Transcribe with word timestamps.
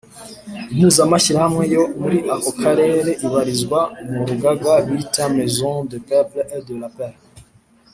impuzamashyirahamwe 0.71 1.63
yo 1.75 1.83
muri 2.01 2.17
ako 2.35 2.51
karere 2.61 3.11
ibarizwa 3.25 3.79
mu 4.11 4.21
rugaga 4.29 4.71
bita 4.87 5.23
maison 5.37 5.73
des 5.91 6.01
peuples 6.09 6.43
et 6.57 6.63
de 6.69 6.75
la 6.83 6.89
paix, 6.97 7.15